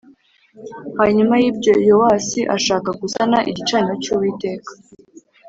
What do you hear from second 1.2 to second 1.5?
y